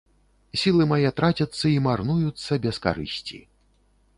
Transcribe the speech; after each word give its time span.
Сілы 0.61 0.87
мае 0.91 1.09
трацяцца 1.19 1.65
і 1.73 1.75
марнуюцца 1.89 2.59
без 2.65 2.75
карысці. 2.87 3.37